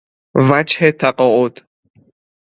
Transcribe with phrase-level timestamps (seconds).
[0.35, 1.59] وجه تقاعد